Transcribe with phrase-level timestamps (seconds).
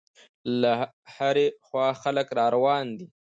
[0.61, 0.73] له
[1.15, 3.07] هرې خوا خلک را روان دي.